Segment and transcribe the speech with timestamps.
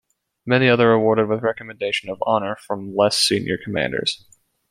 [0.47, 4.25] Many other awarded with recommendation of honor from less senior commanders.